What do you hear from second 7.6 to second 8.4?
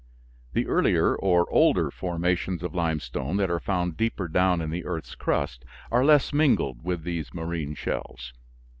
shells.